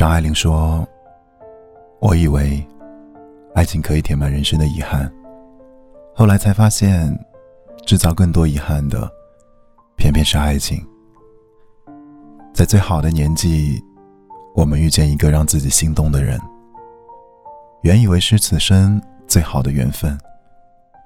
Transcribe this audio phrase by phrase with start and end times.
[0.00, 0.88] 张爱玲说
[2.00, 2.66] ：“我以为
[3.54, 5.12] 爱情可以填满人生的遗憾，
[6.14, 7.14] 后来才发现，
[7.84, 9.06] 制造更多遗憾的，
[9.98, 10.82] 偏偏是爱情。
[12.54, 13.78] 在最好的年纪，
[14.54, 16.40] 我们遇见一个让自己心动的人，
[17.82, 20.18] 原以为是此生最好的缘分，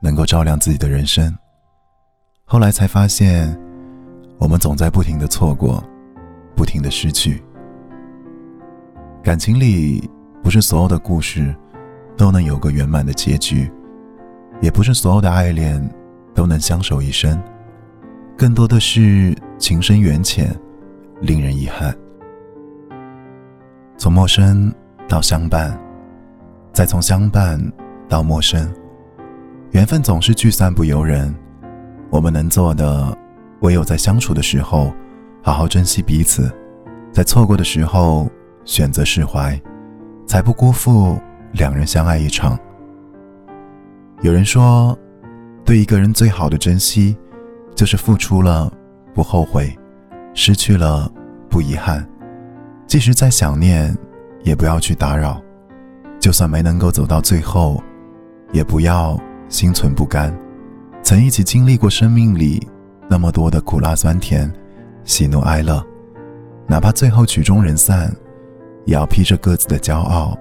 [0.00, 1.36] 能够照亮自己的人生。
[2.45, 3.61] 后来才发现，
[4.39, 5.82] 我们总在不停的错过。”
[6.54, 7.43] 不停的失去。
[9.25, 10.07] 感情里，
[10.43, 11.57] 不是所有的故事
[12.14, 13.73] 都能有个圆满的结局，
[14.61, 15.83] 也不是所有的爱恋
[16.35, 17.43] 都能相守一生，
[18.37, 20.55] 更多的是情深缘浅，
[21.23, 21.97] 令人遗憾。
[23.97, 24.71] 从陌生
[25.09, 25.75] 到相伴，
[26.75, 27.59] 再从相伴
[28.07, 28.71] 到陌生，
[29.71, 31.35] 缘分总是聚散不由人。
[32.11, 33.17] 我们能做的，
[33.61, 34.92] 唯有在相处的时候。
[35.42, 36.50] 好好珍惜彼此，
[37.12, 38.31] 在错过的时候
[38.64, 39.60] 选择释怀，
[40.26, 41.18] 才不辜负
[41.52, 42.58] 两人相爱一场。
[44.22, 44.98] 有人说，
[45.64, 47.16] 对一个人最好的珍惜，
[47.74, 48.72] 就是付出了
[49.12, 49.76] 不后悔，
[50.32, 51.10] 失去了
[51.48, 52.06] 不遗憾。
[52.86, 53.96] 即使再想念，
[54.42, 55.40] 也不要去打扰；
[56.18, 57.82] 就算没能够走到最后，
[58.52, 60.34] 也不要心存不甘。
[61.02, 62.66] 曾一起经历过生命里
[63.08, 64.50] 那么多的苦辣酸甜。
[65.04, 65.84] 喜怒哀乐，
[66.66, 68.10] 哪怕最后曲终人散，
[68.84, 70.36] 也要披着各自的骄傲，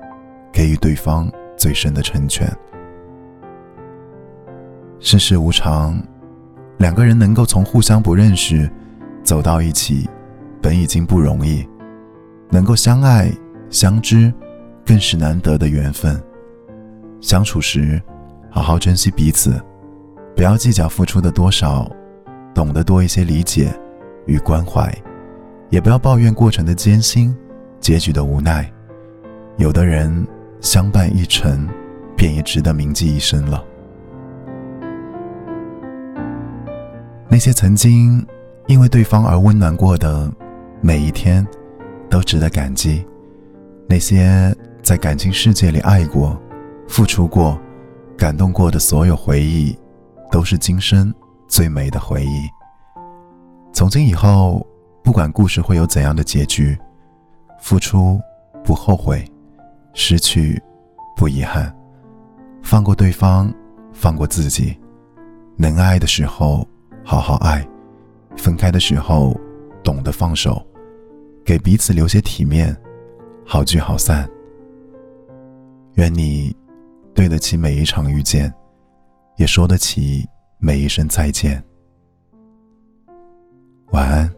[0.52, 2.48] 给予对方最深的成全。
[5.00, 6.02] 世事无常，
[6.78, 8.70] 两个人能够从互相不认识
[9.24, 10.10] 走到一起，
[10.62, 11.68] 本已经不容易，
[12.50, 13.32] 能够相爱
[13.70, 14.34] 相知，
[14.86, 16.22] 更是难得的缘分。
[17.22, 18.02] 相处时，
[18.50, 19.62] 好好珍惜彼此，
[20.36, 21.90] 不要计较付出的多少，
[22.54, 23.74] 懂得多一些理解。
[24.26, 24.90] 与关怀，
[25.70, 27.36] 也不要抱怨过程的艰辛，
[27.84, 28.72] 结局的无奈。
[29.58, 30.26] 有的人
[30.62, 31.68] 相伴一程，
[32.16, 33.62] 便也值得铭记一生了。
[37.28, 38.26] 那些曾经
[38.68, 40.32] 因为对方而温暖过的
[40.80, 41.46] 每一天，
[42.10, 43.06] 都值得感激。
[43.86, 46.42] 那些在感情世界里爱过、
[46.88, 47.60] 付出过、
[48.18, 49.78] 感动过的所有回忆，
[50.32, 51.14] 都是今生
[51.50, 52.48] 最美的回忆。
[53.74, 54.66] 从今以后，
[55.04, 56.78] 不管故事会有怎样的结局，
[57.64, 58.20] 付出
[58.62, 59.26] 不后悔，
[59.94, 60.62] 失去
[61.16, 61.74] 不遗憾，
[62.62, 63.52] 放过对方，
[63.94, 64.78] 放过自己，
[65.56, 66.68] 能爱的时候
[67.06, 67.66] 好好爱，
[68.36, 69.34] 分开的时候
[69.82, 70.62] 懂得放手，
[71.46, 72.76] 给彼此留些体面，
[73.46, 74.30] 好聚好散。
[75.94, 76.54] 愿你
[77.14, 78.54] 对得起每一场遇见，
[79.38, 81.64] 也说得起每一声再见。
[83.92, 84.30] 晚安，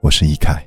[0.00, 0.66] 我是易凯。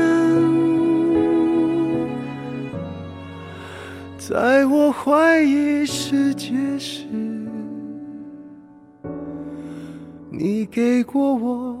[4.31, 7.05] 在我怀疑世界时，
[10.29, 11.80] 你给过我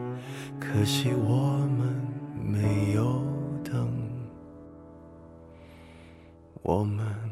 [0.61, 1.93] 可惜我们
[2.39, 3.21] 没有
[3.63, 3.91] 等，
[6.61, 7.30] 我们。